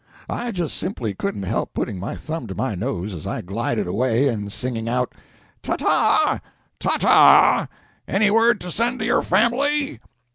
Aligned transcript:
I 0.31 0.49
just 0.49 0.77
simply 0.77 1.13
couldn't 1.13 1.43
help 1.43 1.75
putting 1.75 1.99
my 1.99 2.15
thumb 2.15 2.47
to 2.47 2.55
my 2.55 2.73
nose 2.73 3.13
as 3.13 3.27
I 3.27 3.41
glided 3.41 3.85
away 3.85 4.29
and 4.29 4.51
singing 4.51 4.89
out: 4.89 5.13
"Ta 5.61 5.75
ta! 5.75 6.39
ta 6.79 6.97
ta! 6.97 7.67
Any 8.07 8.31
word 8.31 8.59
to 8.61 8.71
send 8.71 8.97
to 9.01 9.05
your 9.05 9.21
family?" 9.21 9.99